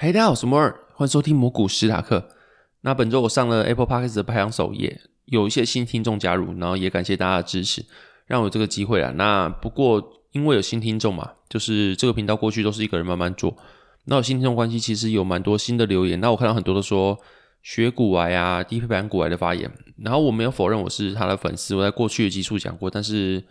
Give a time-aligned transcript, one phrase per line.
[0.00, 2.28] 嗨，大家好，我是摩尔，欢迎收听魔股史塔克。
[2.82, 7.84] 那本周我上了 Apple Podcast 的排行首页，有一些新听众加入，然后也感谢大家的支持，
[8.24, 9.12] 让我有这个机会啊。
[9.16, 13.56] 那不过因为有新听众嘛，就是这个频道过去都是一个人慢慢做，
[14.04, 16.20] 那有新听众关系，其实有蛮多新的留言。
[16.20, 17.18] 那我看到很多都说
[17.64, 23.42] 学股癌啊、低配版股癌的发言，然后我没有否认我是他的粉丝，我在过去的集数讲过，但是。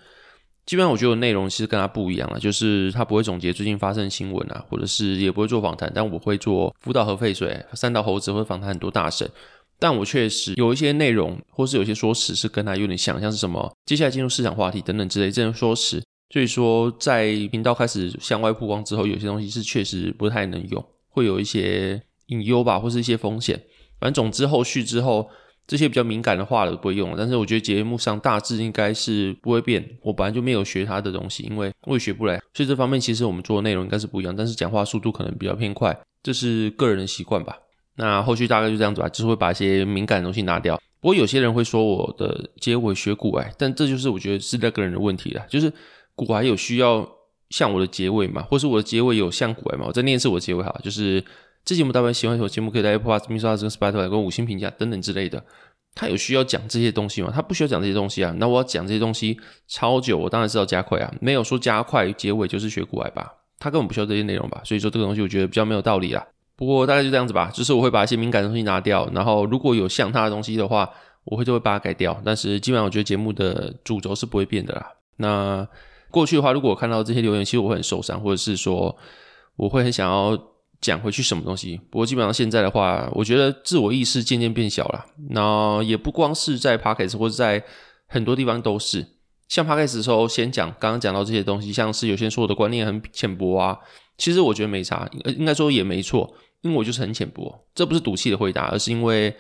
[0.68, 9.28] 基本上我觉得内容其实跟他不一样了，就是他不会总结最近发生的新闻啊，或者是也不会做访谈，但我会做福岛核废水、三道猴子会访谈很多大神，
[9.80, 23.58] 但我确实有一些内容，或是有些说辞是跟他有点像，像是什么接下来进入市场话题等等之类这种说辞，所以说在频道开始向外曝光之后，有些东西是确实不太能用，会有一些隐忧吧，或是一些风险，
[24.02, 25.30] 反正总之后续之后。
[25.68, 29.86] 这些比较敏感的话都不会用，但是我觉得节目上大致应该是不会变。
[30.02, 37.58] 我本来就没有学他的东西，因为我也学不来，所以这方面其实我们做的内容应该是不一样，但是讲话速度可能比较偏快，这是个人的习惯吧。
[37.98, 40.82] 那后续大概就这样子吧，就是会把一些敏感的东西拿掉。
[41.02, 45.70] 不过有些人会说我的结尾学古癌，但这就是我觉得是那个人的问题了，就是
[46.16, 47.06] 古癌有需要
[47.50, 49.88] 像我的结尾嘛，或是我的结尾有像古癌嘛？
[49.88, 51.22] 我再念一次我的结尾哈，就是。
[51.68, 55.44] 这节目大家喜欢，什么节目可以在 Apple Podcast、Mixer、Spotify 跟五星评价等等之类的。
[55.94, 57.30] 他有需要讲这些东西吗？
[57.36, 58.34] 他不需要讲这些东西啊。
[58.38, 59.38] 那我要讲这些东西
[59.68, 61.14] 超久，我当然是要加快啊。
[61.20, 63.30] 没有说加快结尾就是学古癌吧？
[63.60, 64.62] 他根本不需要这些内容吧？
[64.64, 66.26] 所以说这个东西我觉得比较没有道理啦。
[66.56, 70.90] 不过大概就这样子吧，就是我会把一些敏感的东西拿掉，然后如果有像他的东西的话，
[71.26, 72.18] 我会就会把它改掉。
[72.24, 74.88] 但是基本上我觉得节目的主轴是不会变的啦。
[75.18, 75.68] 那
[76.12, 78.96] 过去的话，如果我看到这些留言，其实我会很受伤，或者是说
[79.58, 80.42] 我会很想要。
[80.80, 81.80] 讲回去什么东西？
[81.90, 85.06] 不过基本上现在的话，我觉得自我意识渐渐变小了。
[85.30, 87.64] 那也不光是在 Podcast 或者在
[88.08, 89.06] 很多地方都是。
[89.48, 93.78] 像 Podcast 的时候，先讲刚刚讲到这些东西，像是有些人说我的观念很浅薄啊，
[94.18, 97.66] 其实我觉得没差，应该说也没错，因为我就是很浅薄。
[97.74, 99.34] 这不是赌气的回答，而是因为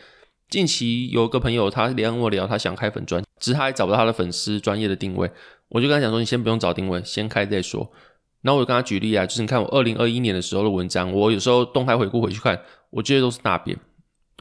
[0.49, 5.29] 近期有个朋友他连我聊，他想开粉专，只是他还找不到他的粉丝专业的定位，
[5.67, 7.91] 我就跟他讲说，你先不用找定位，先开再说。
[8.41, 12.59] 然后我就跟他举例啊，就是你看我二零二一年的时候的文章，我有时候动态回顾回去看，
[12.89, 13.77] 我觉得都是大便。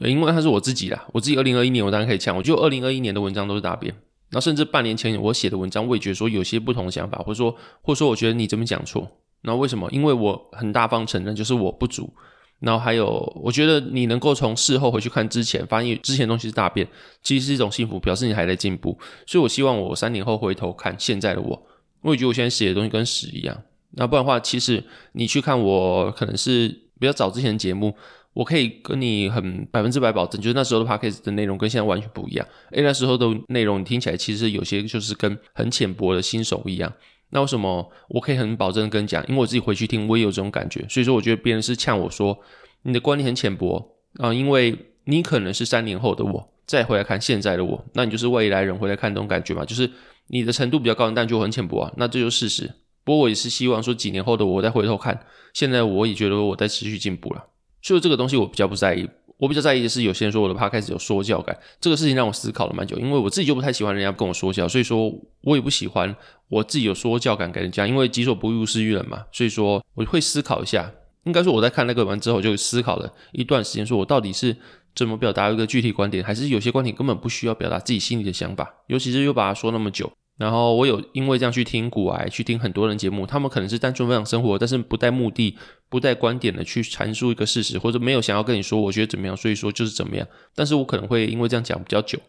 [0.05, 3.91] 因为他是我自己啦，我自己二零二一年我当然可以呛，我觉得二零二一年的文章都是大便。
[4.29, 9.09] 然后甚至半年前我写的文章，我也觉得说有些不同的想法，或者说或者说我觉得你这边讲错。
[9.41, 9.89] 那为什么？
[9.91, 12.13] 因为我很大方承认就是我不足。
[12.59, 13.07] 然后还有，
[13.43, 16.87] 我觉得你能够从事后回去看之前，发现之前东西是大便，
[17.23, 18.97] 其实是一种幸福，表示你还在进步。
[19.25, 21.67] 所以我希望我三年后回头看现在的我，
[22.01, 23.55] 我也觉得我现在写的东西跟屎一样。
[23.97, 26.67] 那不然的话，其实你去看我可能是
[26.99, 27.93] 比较早之前的节目，
[28.33, 32.47] 我可以跟你很百分之百保证，就是那时候的 podcast 的内容跟现在完全不一样。
[32.71, 36.93] 诶，那时候的内容你听起来其实有些就是跟很浅薄的新手一样。
[37.31, 39.21] 那为什么我可以很保证跟你讲？
[39.27, 40.85] 因为我自己回去听，我也有这种感觉。
[40.87, 42.37] 所以说，我觉得别人是呛我说
[42.83, 44.73] 你的观念很浅薄啊，因为
[45.05, 49.89] 你可能是三年后的我再回来看现在的我，那你就是未来人回来看这种感觉嘛，就是
[50.27, 52.71] 你的程度比较高，但就很浅薄啊，那这就是事实。
[53.07, 55.17] 不过我也是希望说，几年后的我再回头看，
[55.53, 57.41] 现在我也觉得我在持续进步了。
[57.81, 59.07] 所以这个东西我比较不在意，
[59.37, 65.09] 我比较在意的是有些人说我的 podcast 有说教感，这个事情让我思考了蛮久，因为我自己就不太喜欢人家跟我说教，所以说
[65.39, 66.13] 我也不喜欢
[66.49, 69.23] 我自己有说教感给人家，因为己所不欲，勿施于人嘛。
[69.31, 70.91] 所以说我会思考一下，
[71.23, 74.53] 应该说我在看那个完之后就思考了一段时间，说我到底是
[74.93, 80.11] 怎么表达一个具体观点，还是有些观点根本不需要表达自己心里的想法，尤其是又把它说那么久。
[80.37, 85.57] 然后我有因为这样去听古癌，去听很多人节目，他们可能是单纯分享生活，但是不带目的、
[85.89, 90.27] 不带观点的去阐述一个事实，或者没有想要跟你说我觉得怎么样，所以说就是怎么样。
[90.53, 92.19] 但是我可能会因为这样讲比较久，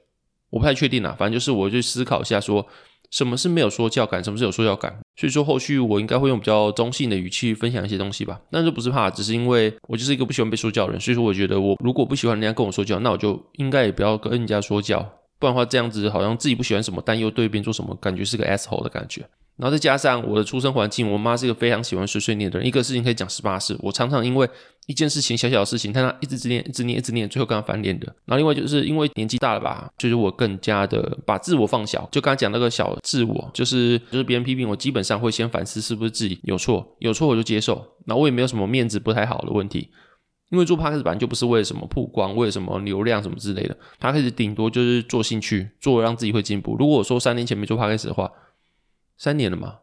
[0.49, 2.67] 我不太确定啦，反正就是我去思考一下说，
[3.11, 4.99] 什么是没有说教感，什么是有说教感。
[5.17, 8.41] 所以说后续我应该会用比较中性的语气分享一些东西吧。
[8.51, 15.18] 但是不是怕，只是因为我就是一个不喜欢被说教的人，所以说我觉得我如果不喜欢人家跟我说教，那我就应该也不要跟人家说教。
[15.39, 19.25] 不然的话，这样子好像自己不喜欢什么，但又对别人做什么，感觉是个 asshole 的感觉。
[19.57, 23.77] 然后再加上我的出生环境，我妈是一个非常喜欢碎碎念的人，一个事情可以讲十八次。
[23.83, 24.49] 我常常因为
[24.87, 28.07] 一件事情小小的事情，但她一直直念，一直念，一直念，最后跟她翻脸的。
[28.25, 32.09] 然后另外就是因为年纪大了吧，就是我更加的把自我放小。
[32.13, 37.85] 就刚才讲那个小自我，就是就是别人批评我，基本上会先反思是不是自己有错，有错我就接受。
[38.07, 39.89] 然后我也没有什么面子不太好的问题。
[40.51, 43.77] 因为做 Podcast 本来就不是为了什么曝光，为了什么流量什么之类的。
[44.01, 46.77] Podcast 顶多就是做兴趣，做让自己会进步。
[46.79, 48.33] 如果说三年前没做 Podcast 的话，
[49.17, 49.79] 三年了嘛？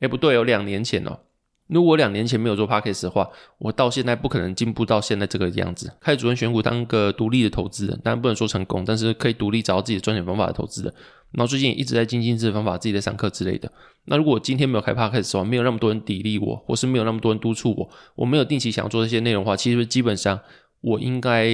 [0.00, 1.20] 哎，不对哦，两年前哦。
[1.68, 3.28] 如果两年前没有做 Podcast 的话，
[3.58, 5.92] 我到现在不可能进步到现在这个样子。
[6.00, 10.94] 开始主动选股，当个独立的投资人，当然不能说成功，但是可以独立找到自己的赚钱方法的投资人。
[11.32, 13.70] 然后最近也一直在精进自己的方法，自己在上课之类的。
[14.06, 20.38] 那如果我今天没有开 Podcast 的话，没有那么多人砥砺我，或是没有那么多人督促我，我没有定期想要做这些内容的话，其实基本上
[20.80, 21.48] 我应该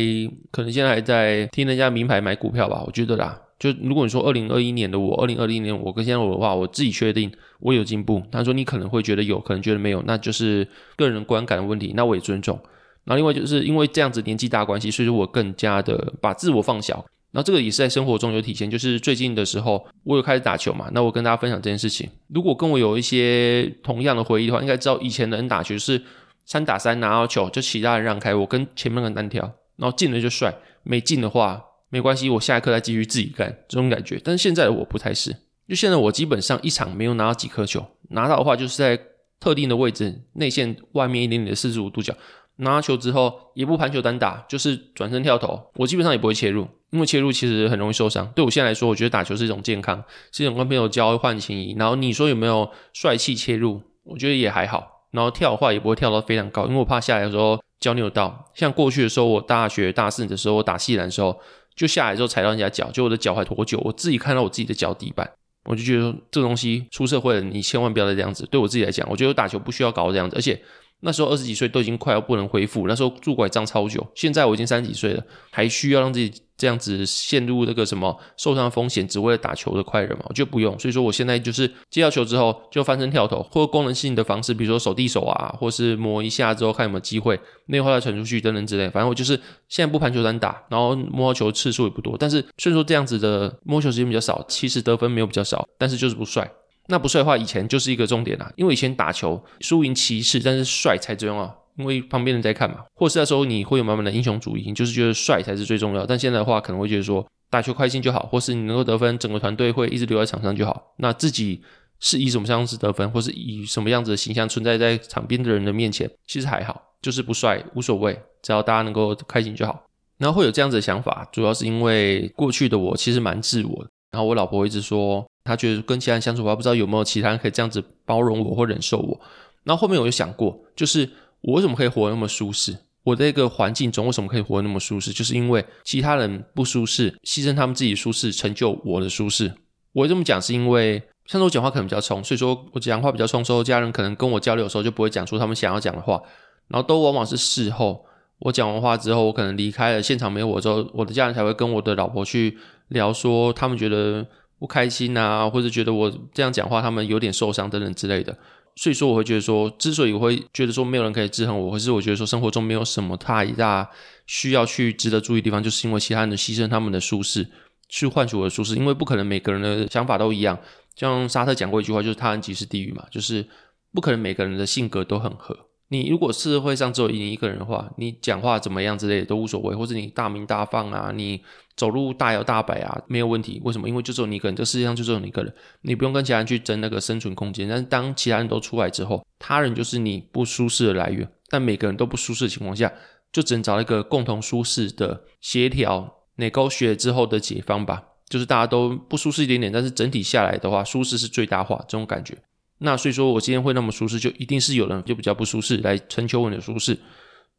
[0.51, 3.41] 可能现在还在听人家名牌买股票吧，我觉得啦。
[3.59, 7.31] 就如果你说二零二一年的我，二零二零年我跟现在我的话，我自己确定
[7.61, 8.21] 我有进步。
[8.31, 10.67] 他说你可能会觉得有，可能觉得没有，那就是
[10.97, 12.59] 个人观感的问题，那我也尊重。
[13.05, 17.05] 然后另外就是因为这样子年纪大关系，所以说我更加的把自我放小。
[17.33, 22.09] 然后这个也是在生活中有体现，就是最近的时候我有开始打球嘛，那我跟大家分享这件事情。
[22.29, 26.01] 如果跟我有一些同样的回忆的话，应该知道以前的人打球是
[26.45, 29.43] 三打三拿到球就其他人让开，我跟前面的人单挑，
[29.77, 31.65] 然后进了就帅，没进的话。
[31.95, 34.19] 没关系，我下一刻再继续自己干，这种感觉。
[34.25, 35.31] 但是现在的我不太是，
[35.69, 38.99] 就现在我基本上一场没有拿到几颗球，拿到的话就是在
[39.39, 42.15] 特定的位置，内线外面一点点的四十五度角，
[42.57, 48.31] 拿球之后也不盘球单打，就是转身跳投，我基本上也不会切入，因为切入其实很容易受伤。
[48.35, 50.03] 对我现在来说，我觉得打球是一种健康，
[50.33, 51.75] 是一种跟朋友交换情谊。
[51.79, 53.81] 然后你说有没有帅气切入？
[54.05, 55.07] 我觉得也还好。
[55.11, 58.51] 然后跳的话也不会跳到非常高，因为我怕下来的时候脚扭到。
[58.55, 61.39] 像过去的时候，我大学大四的时候我打系篮的时候。
[61.75, 65.27] 就下来之后踩到人家脚，就我的脚还脱臼，我自己看到我自己的脚底板，
[65.65, 68.47] 我就觉得这个东西出社会了，你千万不要再这样子。
[68.51, 70.63] 对我自己来讲，我觉得打球不需要搞这样子，而且。
[71.05, 74.07] 那时候二十几岁都已经快要不能恢复，那时候拄拐杖超久。
[74.15, 80.25] 现在我已经三十几岁了，还需要让自己这样子陷入那个什么受伤风险，只为了打球的快人嘛？
[80.29, 80.79] 我觉得不用。
[80.79, 88.89] 所以说我现在就是接到球之后就翻身跳投，或功能性的方式，比如说手递手啊，或是摸一下之后看有没有机会内滑再传出去等等之类。
[88.91, 89.35] 反正我就是
[89.69, 92.17] 现在不盘球单打，然后摸球次数也不多。
[92.17, 96.49] 但是虽然说这样子的摸球时间比较少，其实得分没有比较少，但是就是不帅。
[96.89, 98.53] 那不帅的话，以前就是一个重点啦。
[98.57, 102.79] 因为以前打球输赢其次，但是帅才重要，因为旁边人在看嘛。
[102.95, 106.05] 或是那时候你会有满满的英雄主义，就是觉得帅才是最重要。
[106.05, 110.95] 但现在的话，可能会觉得说打球开心就好，或是你能够得分，整个团队会一直留在场上就好。
[110.97, 111.63] 那自己
[112.01, 119.85] 是以什么样子得分，或是以什么样子的形象存在在场边的人的面前，其实还好，就是不帅无所谓，只要大家能够开心就好。
[120.19, 123.91] 然后会有这样子的想法，主要是因为过去的我其实蛮自我的。
[124.13, 129.21] 然后我老婆一直说，他觉得跟其他人相处，我不知道有没有其他人可以这样子包容我或忍受我。
[129.65, 131.09] 然后后面我就想过，就是
[131.41, 132.77] 我为什么可以活得那么舒适？
[133.05, 135.13] 我在一个环境中为什么可以活得那么舒适？
[135.13, 139.53] 就是因为其他人不舒适，牺牲他们自己舒适，成就我的舒适。
[139.93, 146.21] 我这么讲是因为，像是我讲话可能比较冲，所以说我讲话比较冲，之后家人可能跟我交流的时候就不会讲出他们想要讲的话，
[146.69, 148.05] 然后都往往是事后
[148.39, 152.59] 我讲完话之后，我可能离开了现场没有我之后，我的家人才会跟我的老婆去。
[152.89, 154.27] 聊说他们觉得
[154.63, 158.39] 不开心啊，或者觉得我这样讲话他们有点受伤等等之类的，
[158.77, 163.91] 所以说我会觉得说，之所以我会觉得说没有人可以制衡我，或是我觉得说生活中没有什么太大
[164.29, 167.45] 需要去值得注意的地方，就是因为其他人的牺牲他们的舒适
[167.89, 170.57] 去换取我的舒适，因为不可能每个人的想法都一样。
[170.95, 173.45] 像沙特讲过一句话，就是他人即是地狱嘛，就是
[173.93, 175.59] 不可能每个人的性格都很合。
[175.93, 181.39] 你如果社会上只有你一个人的话，你讲话怎么样之类的都无所谓，或者你大鸣大放啊，你
[181.77, 183.61] 走路大摇大摆啊，没有问题。
[183.63, 183.87] 为什么？
[183.87, 187.69] 因为就只有你一个人，这世界上就只有你一个人，你不用跟其他人去争那个生存空间。
[187.69, 191.31] 但是当其他人都出来之后，他人就是你不舒适的来源。
[191.51, 192.91] 但每个人都不舒适的情况下，
[193.31, 198.03] 就只能找一个共同舒适的协调、negotiate 之后的解方吧。
[198.31, 202.39] 就是大家都不舒适一点点，但是整体下来的话，舒适是最大化这种感觉。
[202.85, 206.99] 那所以说，我今天会那么舒适，就一定是有人就比较不舒适来成求我的舒适。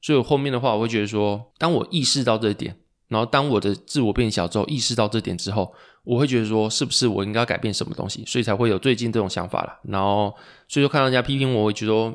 [0.02, 2.76] 所以我后面的话，我会觉得说，当我意识到这一点，
[3.08, 8.24] 然后当我的自我变小之后，意识到这点之后，我会觉得说，是不是我应该改变什么东西？
[8.26, 9.80] 所以才会有最近这种想法了。
[9.84, 10.36] 然后，
[10.68, 12.14] 所以说看到人家批评我，我会觉得说，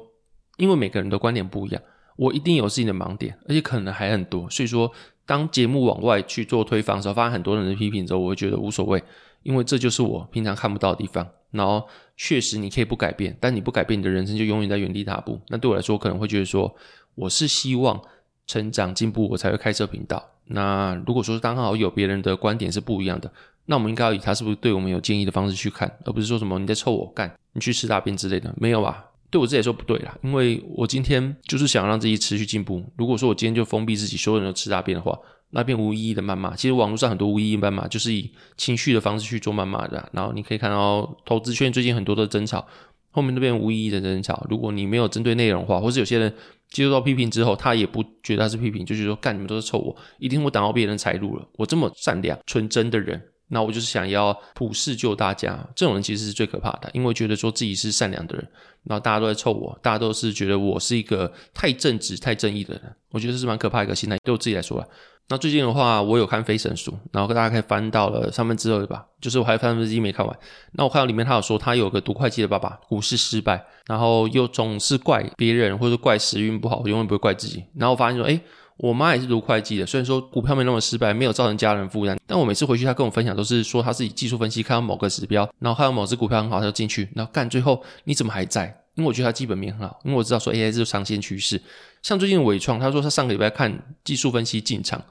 [0.58, 1.80] 因为每个人的观点不一样，
[2.16, 4.50] 我一定有自己的盲点，而且可能还很多。
[4.50, 4.92] 所以说，
[5.24, 9.02] 当节目往外去做推放的时候，发现很多人的批评之后，我会觉得无所谓，
[9.44, 11.26] 因为这就是我平常看不到的地方。
[11.50, 11.86] 然后
[12.16, 15.40] 确实你可以不改变，但你不改变，你的人生就永远在原地踏步。
[15.48, 16.74] 那对我来说，可能会觉得说，
[17.14, 18.00] 我是希望
[18.46, 20.24] 成长进步，我才会开设频道。
[20.46, 23.30] 那如果说是刚好有别人的观点是不一样的，
[23.66, 29.04] 那我们应该要以他是不是对我们有建议的方式去看，而不是说什么你在臭我干，你去吃大便之类的，没有吧？
[29.30, 32.82] 对我自己来说不对啦，因为我今天就是想让自己持续进步。
[32.96, 35.18] 如果说我今天就封闭自己，所有人都吃大便的话，
[35.50, 40.08] 那边无意义的谩骂，其实网络上很多无意义谩骂，就是以情绪的方式去做谩骂的。
[40.12, 42.66] 然后你可以看到投资圈最近很多的争吵，
[43.10, 44.46] 后面都变无意义的争吵。
[44.50, 46.32] 如果你没有针对内容的话，或是有些人
[46.70, 51.48] 接受到批评之后，他也不觉得他是批评，就是说干你们都是臭我，一定会挡到别人财路了。
[51.54, 53.20] 我这么善良纯真的人。
[53.50, 58.46] 那我就是想要普世救大家，这种人其实是最可怕的，因为觉得说自己是善良的人，
[58.84, 64.18] 然后大家都在臭我，大家都是觉得我是一个太正直、太正义的人，我觉得这是蛮可怕一个心态。
[64.22, 64.86] 对我自己来说，
[65.30, 70.38] 那最近的话，我有看《非神书》，然后大家可以翻到了三分之二吧，就是我还有三分之一没看完。
[70.72, 77.62] 那我看到里面他有说，他有个读会计的爸爸，股市失败，然后又总是怪别人或者怪时运不好，永远不会怪自己。
[77.76, 78.40] 然后我发现说，诶
[78.78, 88.74] 我妈也是读会计的，虽然说股票没那么失败，没有造成家人负担，但我每次回去，她跟我分享都是说，她是以技术分析看到某个指标，然后看到某只股票很好，她就进去，然后干，最后你怎么还在？
[88.98, 91.62] 因为我觉得它基本面很好，因为我知道说 AI 是长线趋势。
[92.02, 95.02] 像最近纬创，他说他上个礼拜看技术分析进场，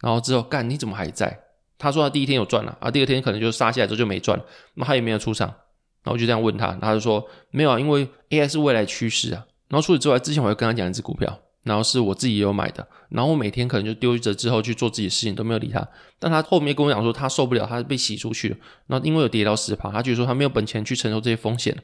[0.00, 1.38] 然后之后干，你怎么还在？
[1.78, 4.38] 他说他第一天有赚了，啊，第二天可能就杀下来之后就没赚，
[4.74, 9.46] 那他也没有出场，然后我就这样问他，他就说没有啊，因为 AI 是未来趋势啊。
[9.68, 11.40] 然后除此之外，之前我会跟他讲一只股票。
[11.66, 15.84] 然后是我自己也有买的，然后我每天可能就丢着之后去做自己的事情，都没有理他。
[16.16, 18.56] 但他后面跟我讲说他受不了，他被洗出去了。
[18.86, 21.76] 然后因为有跌到十趴，他觉得说他没有本钱去承受这些风险。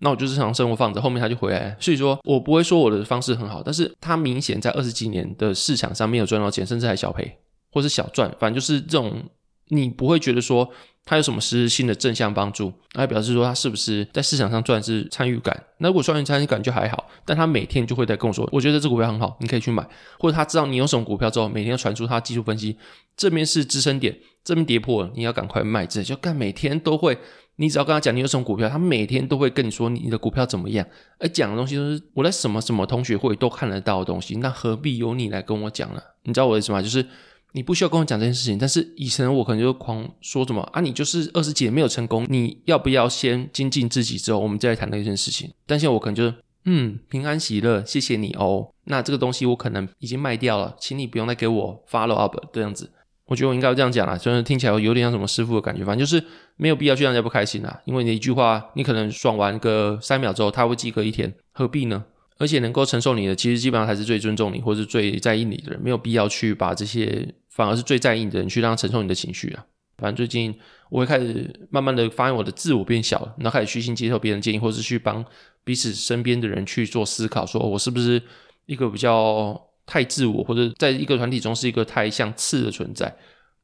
[0.00, 1.76] 那我就日常生活放着，后面他就回来。
[1.80, 7.38] 所以说我不会说我的方式很好，但是他明显在二十几年的市场上没有赚到钱，甚至还小赔
[7.70, 9.22] 或是小赚，反正就是这种
[9.68, 10.68] 你不会觉得说。
[11.10, 12.70] 他有什么实质性的正向帮助？
[12.92, 15.58] 那表示说他是不是在市场上赚是参与感？
[15.78, 19.88] 那如果算参与感就还好，但他每天就会在跟我说，我觉得这股票很好，你可以去买。
[20.18, 22.76] 或者他知道你有什么股票之后，每天传出他技术分析，
[23.16, 24.14] 这边是支撑点，
[24.44, 25.86] 这边跌破了，你要赶快卖。
[25.86, 27.16] 这就干每天都会，
[27.58, 30.86] 你只要跟他讲你有什么股票，他每天都会跟你说你的股票怎么样。
[31.18, 36.00] 而讲的东西都是我在什么什么同学会都看得到的东西，那何必由你来跟我讲呢？
[36.22, 36.80] 你知道我的意思吗？
[36.80, 37.06] 就是。
[37.52, 45.50] 你不需要跟我讲这件事情，但是以前我可能就狂说什么啊，你就是二十几年没有成功，你要不要先精进自己之后，我们再来谈那件事情？
[45.66, 46.34] 但现在我可能就是，
[46.66, 48.68] 嗯，平安喜乐，谢谢你哦。
[48.84, 52.90] 那这个东西我可能已经卖掉了，请你不用再给我 follow up 这样子。
[53.28, 56.24] 我觉得我应该要这样讲啦，虽然听起来有点像什么师傅的感觉，反正就是
[56.56, 57.80] 没有必要去让人家不开心啦。
[57.84, 62.04] 因为你一句话，你可能爽完个三秒之后，他会记个一天，何必呢？
[62.38, 69.64] 而且能够承受你的，其实基本上还是最尊重你或是最在意你的人，没有必要去把这些反而是最在意你的人去让他承受你的情绪啊。
[69.98, 70.54] 反正最近
[70.88, 75.24] 我会开始慢慢的发现我的自我变小了，然后开始虚心接受别人建议，或是去帮
[75.64, 78.22] 彼此身边的人去做思考，说我是不是
[78.66, 83.12] 一个比较太自我，或者在一个团体中是一个太像刺的存在。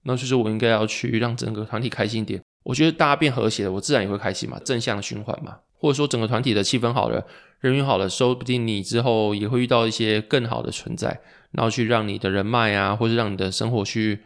[0.02, 2.43] 那就是我应该要去让整个团体开心一点。
[2.64, 5.57] 我觉得大家变和谐了，我自然也会开心嘛，正向循环嘛。
[5.78, 7.23] 或者说整个团体的气氛好了，
[7.61, 14.21] 人缘好了，说不定你之后也会遇到一些更好的存在，然后去让你的人脉啊，或者让你的生活去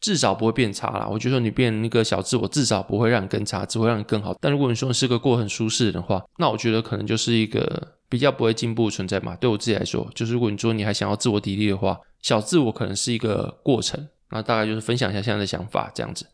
[0.00, 1.08] 至少不会变差啦。
[1.10, 4.34] 我觉得你变那个小自我，至少不会让你更差，只会让你更好。
[4.38, 9.36] 但如果你说你是个过很舒适的话，那我觉得可能就是一个比较不会进步的存在嘛。
[9.36, 14.08] 对我自己来说，就是如果你说你还想要自我砥砺的话，小自我可能是一个过程。
[14.30, 16.26] 那大概就是分享一下现在的想法这样子。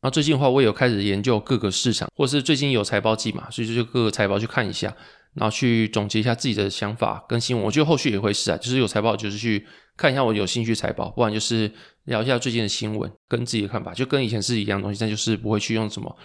[0.00, 4.96] 然后最近的话，我也有开始研究各个市场，或者是最近有财报季嘛，所以就各个财报去看一下，
[5.34, 7.64] 然后去总结一下自己的想法跟新闻。
[7.64, 9.64] 我觉得后续也会是啊，就是有财报就是去
[9.96, 11.70] 看一下我有兴趣财报，不然就是
[12.04, 16.16] 聊一下最近的新闻跟自己的看法，就跟以前是一样东西，但就是不会去用什么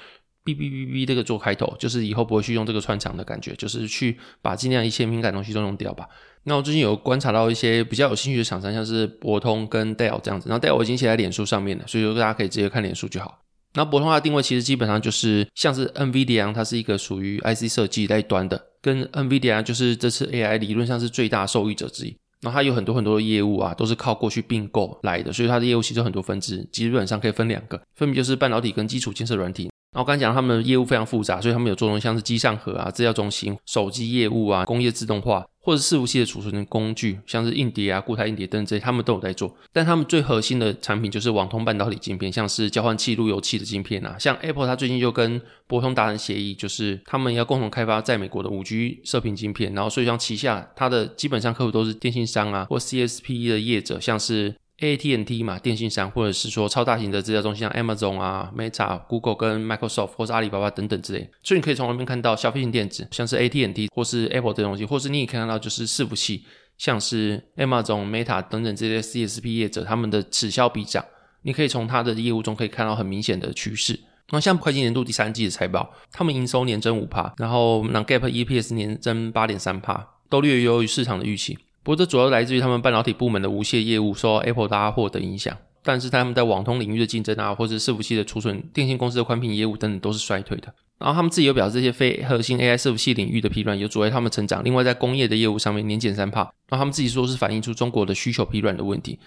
[0.55, 6.07] 哔哔哔哔这个做开头，就是以后不会去用这个串场的感觉，就是去把尽量一切敏感东西都用掉吧。
[6.43, 13.39] 那我最近有观察到一些比较有兴趣的厂商，像是博通跟戴尔这样子，然后戴尔我已经写在脸书上面了，所以说大家可以直接看脸书就好。
[13.73, 22.17] 那博通它的定位其实基本上就是像是 NVIDIA，它是一个属于 IC 设计那一端的，跟 NVIDIA 就是这次 AI 理论上是最大受益者之一。
[22.41, 29.69] 那它有很多很多的业务啊，都是靠过去并购来的，所以它的业务其实有很多分支，基本上可以分两个，分别就是半导体跟基础建设软体。
[29.99, 35.45] 我刚才讲他们的业务非常复杂，所以他们有做东西像是机上盒啊、资料中心、手机业务啊、工业自动化。
[35.59, 39.53] 或者伺服器的储存的工具，像是硬碟啊、固态硬碟等等这些，他们都有在做。
[39.73, 44.15] 但他们最核心的产品就是网通半导体晶片，像是交换器、路由器的晶片啊。
[44.17, 49.73] 像 Apple，它最近就跟博通达成协议，就是他们要共同开发在美国的五 G 射频晶片。
[49.73, 54.55] 然后，所以像旗下它的基本上客户都是电信商啊，或 CSP 的业者，像是。
[54.79, 66.43] AT&T 嘛，电信商，或者是说超大型的资料中心，像 Amazon 啊、Meta、Google 跟 Microsoft 或是阿里巴巴等等之类，所以你可以从那边看到消费性电子，像是 AT&T 或是 Apple 这东西，或是你也可以看到就是伺服器，
[66.77, 71.03] 像是 Amazon、Meta 等等这些 CSP 业者，他们的此消彼长，
[71.41, 73.99] 你可以从他的业务中可以看到很明显的趋势。
[74.29, 81.57] 那像会计年度第三季的财报，他们营收年增五趴，然后那 Gap EPS 年增八点三趴，都略优于市场的预期。
[81.87, 90.67] 不过这主要来自于他们半导体部门的无线业务受到 Apple 拉货的影响，但是他们在网通领域的竞争啊，或者是伺服器的储存、电信公司的宽频业务等等都是衰退的。
[90.99, 94.61] 然后他们自己又表示，这些非核心 AI 伺服器领域的疲软有阻碍他们成长。
[94.65, 99.17] 另外，在工业的业务上面年减三帕，然后他们自己说是反映出中国的需求疲软的问题。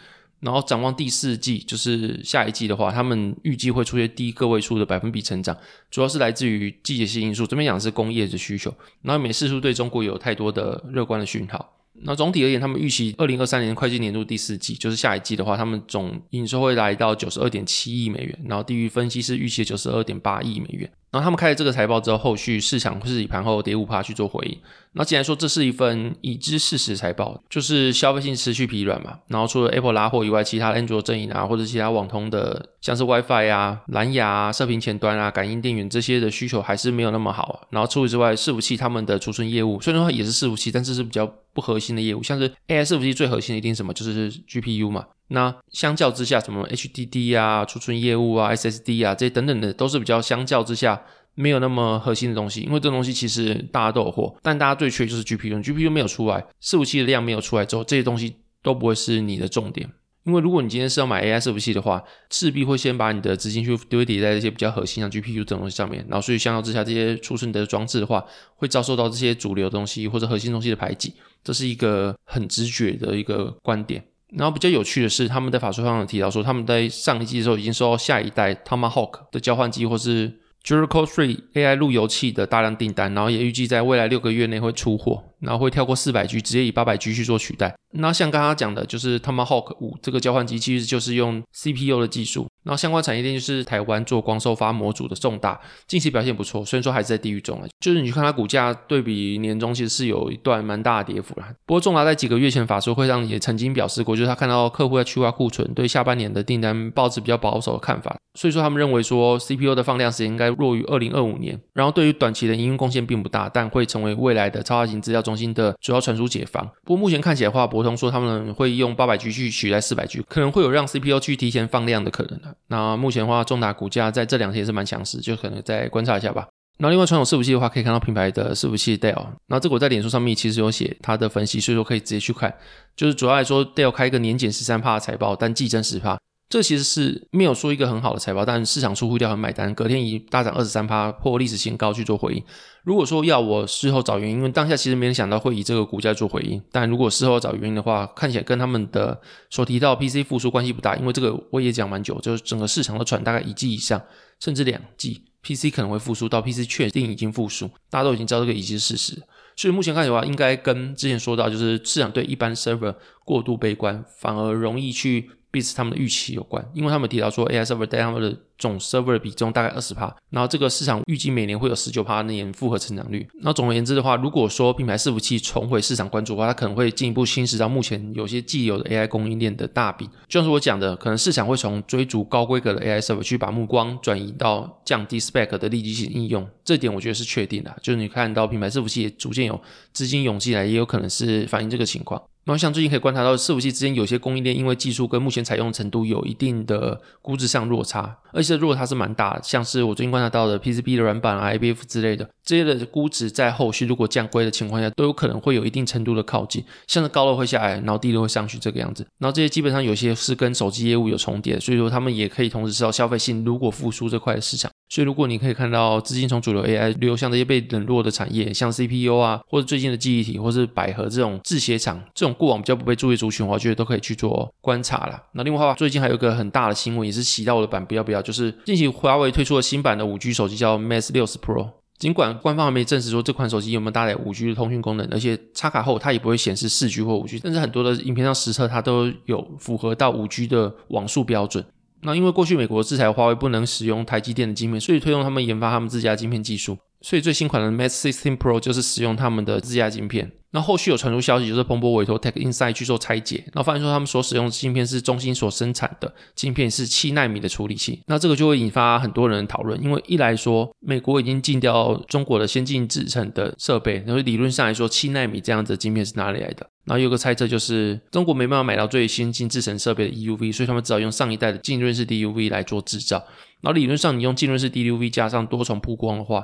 [0.40, 5.56] 然后展望第四季，就是下一季的话，他们预计会出现低个位数的百分比成长，
[5.90, 7.46] 主要是来自于季节性因素。
[7.46, 11.79] 这边讲的是工业的需求，然后没释出对中国有太多的乐观的讯号。
[12.02, 20.90] 那总体而言，他们预期二零二三年会计年度第四季，就是下一季的话，他们总营收会来到九十二点七亿美元，然后低于分析师预期的九十二点八亿美元。
[21.10, 24.56] 然后他们开了这个财报之后，后续市场是以盘后跌五趴去做回应。
[24.92, 29.18] 那既然说这是一份已知事实财报，就是消费性持续疲软嘛。
[29.26, 37.66] 然后除了 Apple 拉货以外，其他安卓阵营啊，或者其他网通的，像是 WiFi 啊、蓝牙啊、射频前端啊、感应电源这些的需求还是没有那么好。
[37.70, 43.92] 然后除此之外，伺服器他们的储存业务虽然说也是伺服器，但是是比较不核心的业务，像是 AI 伺服器最核心的一定什么？
[43.92, 45.06] 就是 GPU 嘛。
[45.32, 51.00] 那相较之下，什么 HDD 啊、储存业务啊、SSD 啊这等等的，都是比较相较之下
[51.34, 52.62] 没有那么核心的东西。
[52.62, 59.88] 因为这东西其实大家都有货，但大家最缺就是 GPU，GPU 没有出来，伺服器的量没有出来之后，这些东西都不会是你的重点。
[60.24, 68.22] 因为如果你今天是要买 AI 伺服器的话，势必会先把你的资金去堆叠在这些比较核心像 GPU 这种东西上面，然后所以相较之下，这些储存的装置的话，
[68.56, 74.04] 会遭受到这些主流东西或者核心东西的排挤，这是一个很直觉的一个观点。
[74.32, 80.32] 然后比较有趣的是，他们在法说上有提到说，他们在上一季的时候已经收到下一代 Tomahawk 的交换机，或是
[80.64, 87.74] Jericho Three AI 路由器的大量订单，然后也预计在未来六个月内会出货，然后会跳过四百 G，直接以八百 G 去做取代。
[87.92, 92.46] 那像刚刚讲的，就是 Tomahawk 5这个交换机，其实就是用 CPU 的技术。
[92.62, 101.48] 然后相关产业链就是台湾做光收发模组的重大，近期表现不错，虽然说还是在地狱中啊，就是你去看它股价对比年中其实是有一段蛮大的跌幅啦。
[101.64, 116.64] 不过重达在几个月前法说会上也曾经表示过，就是他看到客户在去化库存，对下半年的订单抱持比较保守的看法，所以说他们认为说 CPU 的放量时间应该弱于二零二五年，然后对于短期的营运贡献并不大，但会成为未来的超大型资料中心的主要传输解方。
[116.84, 122.54] 不过目前看起来的话，博通说他们会用八百 G 去取代四百 G，可能会有让 CPU 去提前放量的可能的。
[122.68, 126.46] 那目前的话，重达股价在这两天也是蛮强势，就可能再观察一下吧。
[126.78, 132.54] 那另外传统伺服器的话，可以看到品牌的伺服器 Dell，那这个我在脸书上面其实有写它的分析，所以说可以直接去看。
[132.96, 136.18] 就是主要来说，Dell 开一个年减十三帕的财报，但季增十帕。
[136.50, 142.44] 这其实是没有说一个很好的财报，但市场出乎意料很买单，隔天以大涨二十三趴破历史新高去做回应。
[142.82, 154.02] 如果说要我事后找原因，因为当下其实没人想到会以这个股价做回应，但如果事后找原因的话，看起来跟他们的所提到 PC 复苏关系不大，因为这个我也讲蛮久，就是整个市场的喘大概一季以上，
[154.40, 159.22] 甚至两季 PC 可能会复苏，到 PC 确定已经复苏，大家都已经知道这个已经是事实。
[159.54, 165.30] 所以目前看的话，应该跟之前说到，就是市场对一般 server 过度悲观，反而容易去。
[165.50, 173.26] 彼此他们的预期有关，因为他们提到说 AI server 在他们的总 server 的比重大概二十趴，然后这个市场预计每年会有十九趴的年复合成长率。
[173.40, 180.08] 那总而言之的话，如果说品牌伺服器重回市场关注的话，它可能会进一步侵蚀到目前有些既有的 AI 供应链的大饼。
[180.28, 187.74] 就像是我讲的，可能市场会从追逐高规格的 AI server 去把目光转移到降低 spec 的立即性应用，这点我觉得是确定的。
[187.82, 189.60] 就是你看到品牌伺服器也逐渐有
[189.92, 192.22] 资金涌进来，也有可能是反映这个情况。
[192.50, 199.40] 然后像最近可以观察到，伺服器之间有些供应链因为技术跟目前采用程度有一定的估值上落差，而且落差是蛮大的。
[199.44, 209.06] 像是我最近观察到的 PCB 的软板啊、IBF 之类的这些的估值，在后续如果降规的情况下，都有可能会有一定程度的靠近，像是高了会下来，然后低了会上去这个样子。
[209.18, 214.68] 然后这些基本上有些是跟手机业务有重叠，所以说他们也可以同时知道消费性如果复苏这块的市场。
[214.90, 225.22] 所以，如果你可以看到资金从主流 AI 流向这些被冷落的产业，像 CPU 啊，或者最近的记忆体，或是百合这种制鞋厂，这种过往比较不被注意族群的话，我觉得都可以去做观察啦。
[225.34, 231.68] 那另外的话，最近还有一个很大的新闻，也是洗到我的版，不要不要，就是近期华为推出了新版的五 G 手机，叫 Mate 60 Pro。
[232.00, 241.64] 尽管官方还没证实说这款手机有没有搭载五 G 的通讯功能，而且插卡后它也不会显示四 G 或五 G，但是很多的影片上实测它都有符合到五 G 的网速标准。
[242.02, 246.78] 那因为过去美国制裁华为不能使用台积电的晶片，所以推动他们研发他们自家晶片技术。
[247.00, 250.32] 所以最新款的 Mate Sixteen Pro 就是使用他们的自家晶片。
[250.52, 258.02] 那后续有传出消息，就是彭博委托 Tech Insight 去做拆解，然后发现说他们所使用的晶片是中芯所生产的晶片，是七纳米的处理器。
[258.08, 266.68] 那这个就会引发很多人讨论，因为一来说美国已经禁掉中国的先进制程的设备，然后理论上来说七纳米这样子的晶片是哪里来的？
[266.84, 273.18] 然后有个猜测就是中国没办法买到最先进制程设备的 EUV，所以他们只好用上一代的浸润式 DUV 来做制造。
[273.60, 276.42] 然后理论上你用浸润式 DUV 加上多重曝光的话，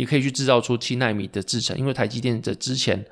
[0.00, 3.04] 也可以去制造出七纳米的制程，因为台积电的之前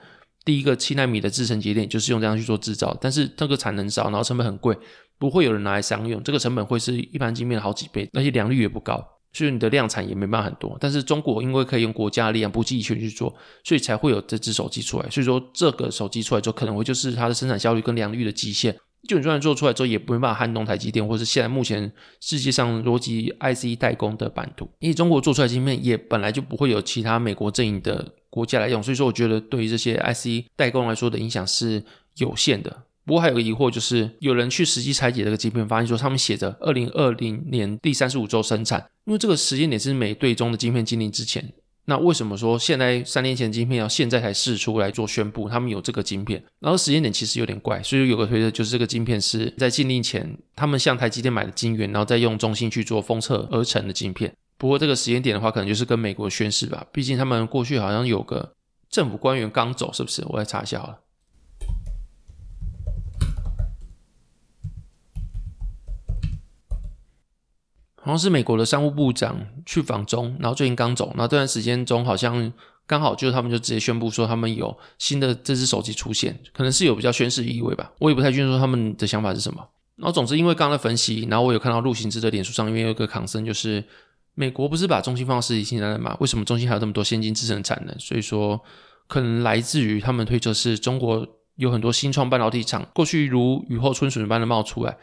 [0.44, 4.76] 第一个七纳米的制程节点就是用这样去做制造，但是这个产能少，然后成本很贵，
[5.16, 9.00] 不会有人拿来商用，这个成本会是一般晶片的好几倍，而且良率也不高。
[9.32, 10.76] 所以你的量产也没办法很多。
[10.80, 15.08] 但是中国因为可以用国家力量不计一切去做，所以才会有这只手机出来。
[15.08, 18.76] 所以说这个手机出来之后，可能会就是它的生产效率跟良率的极限。
[19.08, 24.68] 就你就算做出来之后，也没办法撼动台积电，或是现在目前世界上逻辑 IC 代工的版图。
[24.78, 31.84] 因为中国做出来晶片也本来就不会有其他美国阵营的国家来用，所以说我觉得对于这些 IC 代工来说的影响是
[32.16, 32.84] 有限的。
[33.04, 41.52] 不过还有个疑惑就是，有人去实际拆解这个晶片，发现说他们写着二零二零年第三十五周生产，因为这个时间点是美对中的晶片禁令之前。
[41.84, 45.48] 那为什么说现在三年前的晶片要现在才试出来做宣布？
[45.48, 54.32] 他们有这个晶片，然后时间点其实有点怪，所以有个推测就是这个晶片是在禁令前，他们向台积电买的晶圆，然后再用中心去做封测而成的晶片。
[54.56, 58.52] 不过这个时间点的话，可能就是跟美国宣誓吧，毕竟他们过去好像有个
[58.88, 60.24] 政府官员刚走，是不是？
[60.28, 60.98] 我来查一下好了。
[68.02, 72.52] 好像是美国的商务部长去访中，然后最近刚走，然后这段时间中好像
[72.84, 79.64] 刚好就他们就直接宣布说他们有新的这支手机出现，可能是有比较宣示意味吧，我也不太清楚他们的想法是什么。
[79.94, 83.84] 然后总之因为刚刚的分析，然后我有看到陆行之的脸书上因为有一个抗争就是
[84.34, 86.16] 美国不是把中心放到实体清单了吗？
[86.18, 87.96] 为什么中心还有这么多先进制程产能？
[88.00, 88.60] 所以说
[89.06, 94.96] 可能来自于他们推测是中国有很多新创半导体厂，过去如雨后春笋般的冒出来。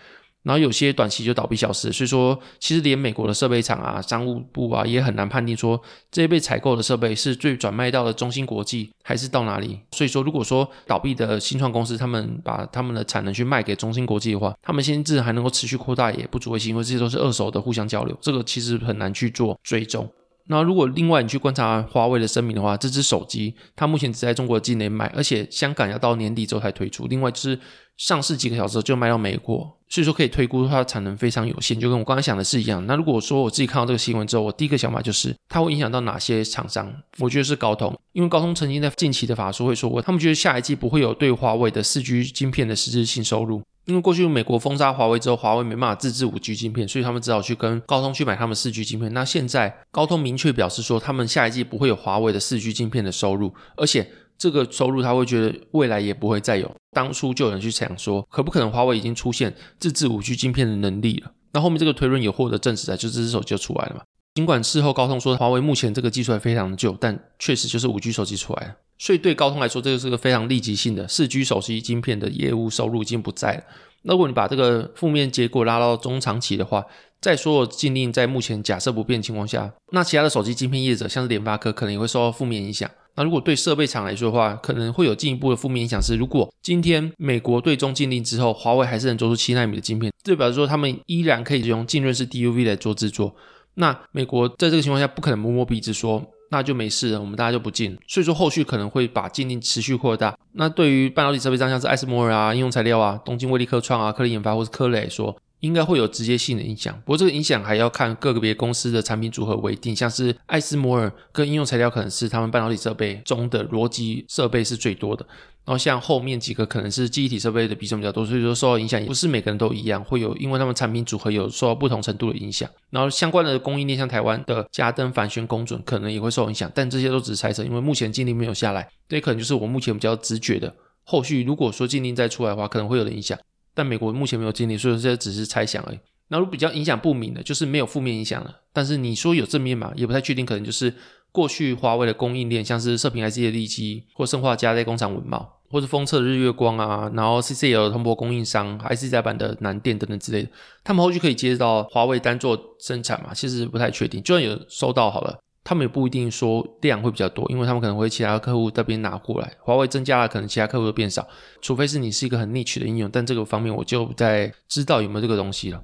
[0.49, 9.79] 然后有些短期就倒闭消失，所以说其实连美国的设备厂啊、商务部啊也很难判定说这些被采购的设备是最转卖到了中芯国际还是到哪里。
[9.91, 20.09] 所以说，如果说倒闭的新创公司他们把他们的产能去卖给中芯国际的话，他们先至还能够持续扩大也不足为奇，因为这些都是二手的互相交流，这个其实很难去做追踪。
[20.47, 27.05] 那如果另外你去观察华为的声明的话，这支手机它目前只在中国境内卖，而且香港要到年底之后才推出。
[27.05, 27.59] 另外就是
[27.99, 29.75] 上市几个小时就卖到美国。
[29.91, 32.85] 所以说可以推估它的产能非常有限，就跟我刚才想的是一样。
[32.85, 36.93] 那如果说我自己看到这个新闻之后，我第一个想法就是它会影响到哪些厂商？
[37.17, 49.11] 我觉得是高通，因为高通曾经在近期的法说会说过，他们觉得下一季不会有对华为的四 G 晶片的实质性收入，因为过去美国封杀华为之后，华为没办法自制五 G 晶片，所以他们只好去跟高通去买他们四 G 晶片。
[49.11, 54.07] 那现在高通明确表示说，他们下一季不会有华为的四 G 晶片的收入，而且。
[54.39, 56.73] 这个收入他会觉得未来也不会再有。
[56.91, 61.31] 当初就有人去想说，可不可能华为已经出现自制五 G 晶片的能力了？
[61.51, 64.01] 那后面这个推论也获得证实了，就这只手机就出来了嘛。
[64.35, 68.75] 尽管事后高通说华为目前这个技术还非常旧，但确实就是五 G 手机出来了。
[68.97, 73.63] 所以对高通来说，这个是个非常立即性的四 G 手机晶片的业务收入已经不在了。
[74.03, 76.85] 那如果你把这个负面结果拉到中长期的话，
[77.19, 82.89] 在所有禁令在目前假设不变情况下，那其他的手机晶片业者，像是联发科，可能也会受到负面影响。
[83.15, 93.35] 那如果对设备厂来说的话，可能会有进一步的负面影响是，如果今天美国对中禁令之后，华为还是能做出七纳米的晶片，这表示说他们依然可以用浸润式 DUV 来做制作。
[93.75, 97.97] 那美国在这个情况下不可能摸摸鼻子说那就没事了，我们大家就不禁。
[98.07, 100.35] 所以说后续可能会把禁令持续扩大。
[100.53, 105.35] 那对于半导体设备商，像是艾斯摩尔啊、应用材料啊、东京威力科创啊、科林研发或是科磊来说。
[105.59, 109.95] 应该会有直接性的影响，不过这个影响还要看各个别公司的产品组合为定。
[109.95, 115.25] 像是艾斯摩尔跟应用材料可能是他们半导体设备中的逻辑设备是最多的，
[115.65, 122.69] 然后像后面几个可能是记忆体设备的比重比较多，所以说受到影响也不是每个人都一样，会有因为他们产品组合有受到不同程度的影响。
[122.89, 130.73] 然后相关的供应链像台湾的嘉登、帆宣、功准可能也会受影响，但这些都只是猜测，因为目前禁令没有下来，这可能就是我目前比较直觉的。
[131.03, 133.37] 后续如果说禁令再出来的话，可能会有的影响。
[133.79, 135.99] 但美国目前没有经历，所以说这只是猜想而已。
[136.27, 138.53] 那如果比较影响不明的，就是没有负面影响了。
[138.73, 140.45] 但是你说有正面嘛，也不太确定。
[140.45, 140.93] 可能就是
[141.31, 150.49] 过去华为的供应链，像是射频 IC 的利基，或生化镓在工厂稳懋，或是封测日月光啊，然后 CCL 的铜箔供应商，IC 载板的南电等等之类的，
[150.83, 153.33] 他们后续可以接到华为单做生产嘛？
[153.33, 154.21] 其实不太确定。
[154.21, 155.39] 就算有收到好了。
[155.69, 159.53] 他们也不一定说量会比较多，因为他们可能会其他客户这边拿过来。
[159.59, 161.27] 华为增加了，可能其他客户会变少，
[161.61, 165.79] 除非是你是一个很 niche 的应用，但这个方面我就不太知道有没有这个东西了。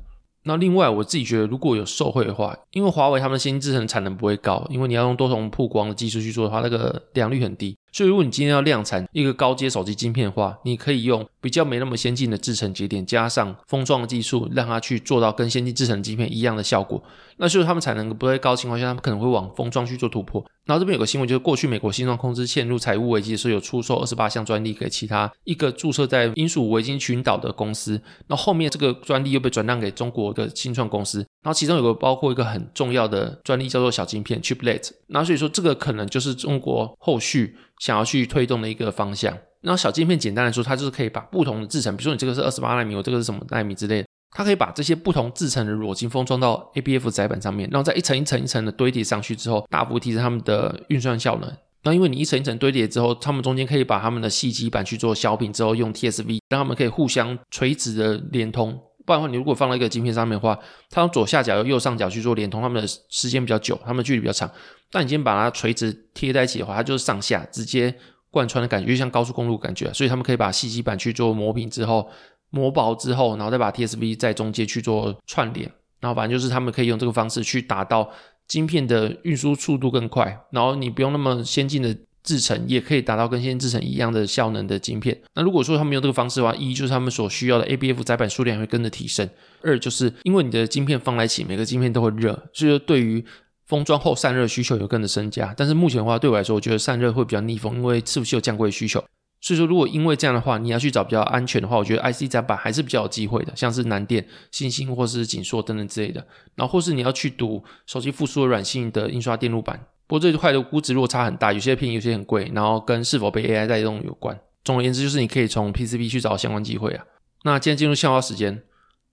[0.45, 7.78] 那另外我自己觉得，如果有受惠的话，因为华为他们的先进制程产能不会高，因为你要用多重曝光的技术去做的话，那个量率很低。
[7.96, 17.02] 所以，如果你今天要量产一个高阶手机晶片的话，你可以用比较没那么先进的制程节点，加上封装技术，让它去做到跟先进制程晶片一样的效果。
[17.38, 20.44] 那就是他们产能不会高情况下，他们可能会往封装去做突破。
[20.66, 28.02] 然后这边有个新闻，就是过去美国新创公司陷入财务危机的时候，有出售二十八项专利给其他一个注册在英属维京群岛的公司。
[28.28, 31.26] 那后面这个专利又被转让给中国的新创公司。
[31.46, 34.90] 然后其中有个包括一个很重要的专利叫做小晶片 Chiplet。
[35.08, 37.56] 那所以说这个可能就是中国后续。
[37.82, 51.54] 想要去推动的一个方向，然后小晶片简单来说，它就是可以把不同的制程，比如说你这个是二十八纳米，我这个是什么纳米之类的，它可以把这些不同制程的裸晶封装到 ABF 载板上面，然后再一层一层一层的堆叠上去之后，大幅提升它们的运算效能。
[51.84, 58.80] 那因为你一层一层堆叠之后，它们中间可以把它们的细基板去做削平之后，用 TSV 让它们可以互相垂直的连通。
[59.06, 60.58] 不然的话，你如果放在一个晶片上面的话，
[60.89, 64.50] 它从左下角右上角去做连通，它们的时间比较久，它们的距离比较长。
[64.91, 67.94] 但你今天把它垂直贴在一起的话，它就是上下直接
[68.32, 69.94] 贯穿的感觉，就像高速公路感觉。
[69.94, 72.10] 所以他们可以把细基板去做磨平之后，
[72.50, 78.10] 磨薄之后，然后再把 TSV 在中间去做串联，然后反正就是他们可以用这个方式去达到
[78.48, 81.96] 晶片的运输速度更快，然后你不用那么先进的。
[82.26, 85.18] 制程也可以达到跟先进制程一样的效能的晶片。
[85.36, 89.26] 那如果说他们用这个方式的话，一就是他们所需要的 ABF 载板数量会跟着提升；
[89.62, 93.24] 二就是因为你的晶片放在一起，每个晶片都会热，所以说对于
[93.68, 95.54] 封装后散热需求有跟着增加。
[95.56, 99.04] 但是目前的话，对我来说，我觉得散热会比较逆风，因为是不是有降贵需求？
[99.42, 106.26] 所以说，如果因为这样的话，你要去找比较安全的话，我觉得 IC 载板还是比较有机会的，像是南电、欣兴或是景硕等等之类的。
[106.56, 109.80] 然后或是你要去读手机复苏的软性的印刷电路板。
[110.08, 114.39] 不过这一块的估值落差很大，有些便宜，有些很贵，然后跟是否被 AI 带动有关。
[114.63, 117.06] 总而言之，就是你可以从 PCB 去找相关机会啊。
[117.44, 118.63] 那今天进入笑话时间，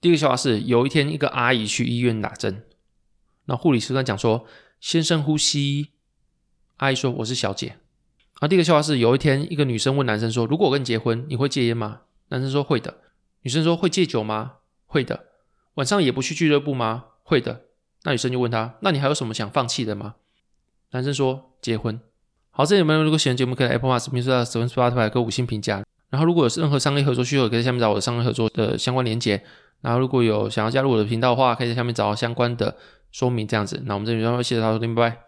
[0.00, 2.64] 第一个笑话是：有一天一个阿姨去医院打针，
[3.46, 4.46] 那护理师跟讲说
[4.80, 5.90] ：“先深呼吸。”
[6.78, 7.76] 阿姨说：“我是小姐。”
[8.40, 12.98] 啊，第一个笑话是：有一天一个女生问男生说：“如果我跟你结婚，你会戒烟吗？”男生说：“会的。”
[13.42, 14.54] 女生说：“会戒酒吗
[14.86, 15.26] ？”“会的。
[15.74, 17.66] ”“晚上也不去俱乐部吗？”“会的。”
[18.04, 20.14] 那女生就问他：“那你还有什么想放弃的吗？”
[20.92, 22.00] 男生说结婚。
[22.50, 23.02] 好，这里有没有？
[23.02, 25.82] 如果喜欢节目，可以 Apple Podcast、Mixer、Spotify 给五星评价。
[26.10, 29.42] 然后，如果有任何商业合作需求，可以在下面找我的商业合作的相关链接。
[29.80, 32.76] 然后，如果有想要加入我的频道的话，可以在下面找到相关的
[33.10, 33.46] 说明。
[33.46, 35.22] 这样子，那我们这里就谢谢大家收听，拜拜。